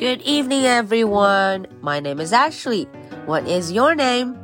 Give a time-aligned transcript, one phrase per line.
[0.00, 1.66] Good evening, everyone.
[1.82, 2.84] My name is Ashley.
[3.26, 4.34] What is your name?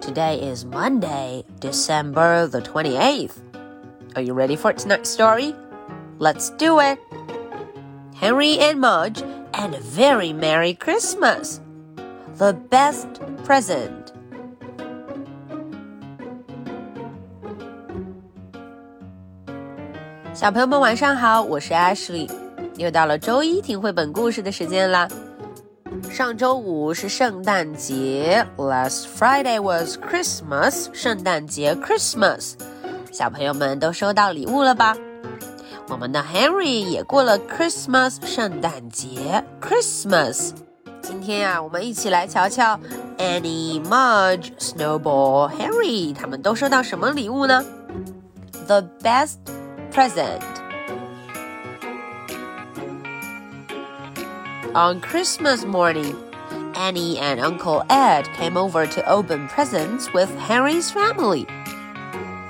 [0.00, 3.42] Today is Monday, December the 28th.
[4.16, 5.54] Are you ready for tonight's story?
[6.18, 6.98] Let's do it.
[8.16, 9.20] Henry and Mudge
[9.52, 11.60] and a very Merry Christmas.
[12.38, 14.14] The best present.
[20.32, 20.50] 小
[22.80, 25.06] 又到了周一听绘本故事的时间啦。
[26.10, 32.54] 上周五是圣诞节，Last Friday was Christmas，圣诞节 Christmas。
[33.12, 34.96] 小朋友们都收到礼物了吧？
[35.88, 40.52] 我们的 Henry 也过了 Christmas 圣诞节 Christmas。
[41.02, 42.80] 今天呀、啊，我们一起来瞧瞧
[43.18, 47.62] Annie、Mudge、Snowball、Henry 他们都收到什么礼物呢
[48.66, 49.36] ？The best
[49.92, 50.59] present。
[54.74, 56.16] On Christmas morning,
[56.76, 61.44] Annie and Uncle Ed came over to open presents with Henry's family.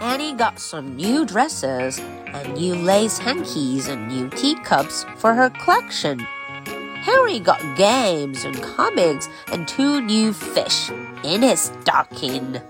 [0.03, 6.19] Annie got some new dresses and new lace hankies and new teacups for her collection.
[6.19, 10.91] Harry got games and comics and two new fish
[11.25, 12.61] in his stocking.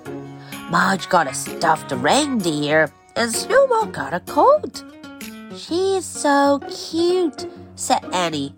[0.70, 4.84] Mudge got a stuffed reindeer and Snowball got a coat.
[5.56, 8.54] She's so cute, said Annie.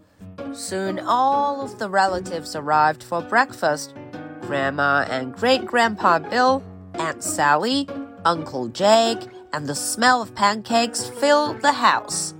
[0.52, 3.94] Soon all of the relatives arrived for breakfast.
[4.42, 6.62] Grandma and great grandpa Bill,
[6.94, 7.88] Aunt Sally,
[8.24, 9.20] Uncle Jake,
[9.52, 12.34] and the smell of pancakes filled the house.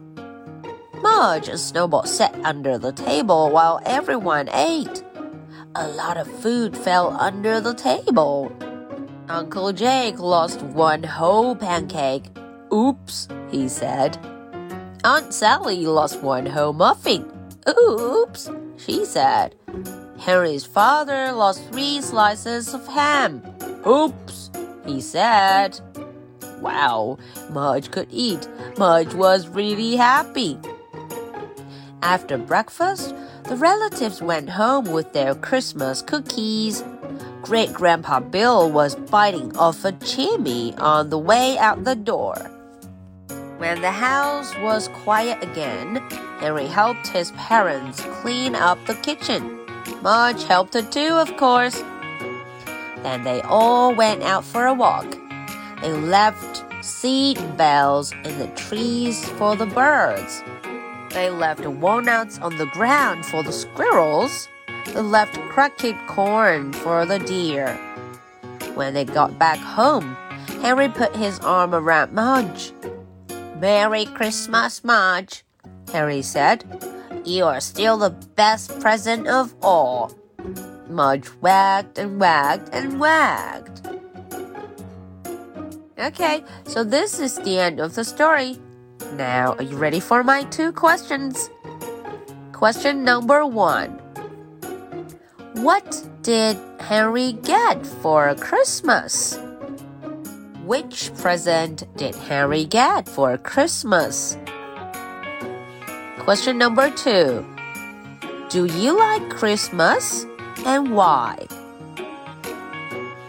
[1.01, 5.03] Mudge and Snowball sat under the table while everyone ate.
[5.75, 8.53] A lot of food fell under the table.
[9.29, 12.25] Uncle Jake lost one whole pancake.
[12.73, 14.19] Oops, he said.
[15.05, 17.29] Aunt Sally lost one whole muffin.
[17.69, 19.55] Oops, she said.
[20.19, 23.43] Henry's father lost three slices of ham.
[23.87, 24.51] Oops,
[24.87, 25.81] he said.
[26.61, 27.19] Wow,
[27.51, 28.49] Mudge could eat.
[28.79, 30.59] Mudge was really happy.
[32.03, 33.15] After breakfast,
[33.45, 36.85] the relatives went home with their Christmas cookies.
[37.43, 42.35] Great Grandpa Bill was biting off a chimney on the way out the door.
[43.63, 46.03] When the house was quiet again,
[46.41, 49.61] Henry helped his parents clean up the kitchen.
[50.03, 51.81] Mudge helped her too, of course.
[53.05, 55.07] Then they all went out for a walk.
[55.81, 60.43] They left seed bells in the trees for the birds.
[61.11, 64.49] They left walnuts on the ground for the squirrels.
[64.87, 67.77] They left cracked corn for the deer.
[68.75, 70.17] When they got back home,
[70.63, 72.73] Henry put his arm around Mudge.
[73.63, 75.45] Merry Christmas, Mudge,
[75.93, 76.65] Henry said.
[77.25, 80.11] You are still the best present of all.
[80.89, 83.87] Mudge wagged and wagged and wagged.
[85.97, 88.59] Okay, so this is the end of the story.
[89.13, 91.49] Now, are you ready for my two questions?
[92.51, 93.91] Question number one
[95.63, 99.39] What did Henry get for Christmas?
[100.65, 104.39] Which present did Henry get for Christmas?
[106.21, 107.45] Question number two
[108.49, 110.25] Do you like Christmas
[110.65, 111.49] and why?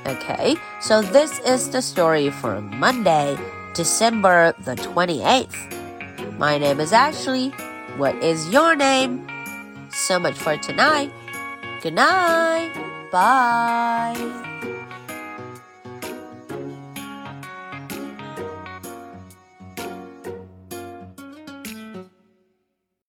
[0.05, 3.35] Okay, so this is the story for Monday,
[3.73, 6.37] December the 28th.
[6.37, 7.49] My name is Ashley.
[7.97, 9.27] What is your name?
[9.89, 11.11] So much for tonight.
[11.81, 12.73] Good night.
[13.11, 14.82] Bye.